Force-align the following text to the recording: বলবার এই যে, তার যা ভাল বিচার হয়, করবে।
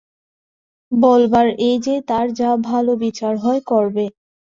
বলবার 0.91 1.47
এই 1.59 1.77
যে, 1.79 1.95
তার 2.07 2.27
যা 2.31 2.49
ভাল 2.61 2.85
বিচার 2.95 3.33
হয়, 3.37 3.61
করবে। 3.65 4.05